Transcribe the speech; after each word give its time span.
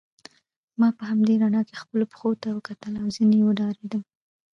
ما 0.79 0.87
په 0.97 1.03
همدې 1.09 1.33
رڼا 1.41 1.61
کې 1.67 1.75
خپلو 1.83 2.03
پښو 2.11 2.29
ته 2.41 2.47
وکتل 2.57 2.93
او 3.01 3.07
ځینې 3.15 3.37
وډارېدم. 3.43 4.01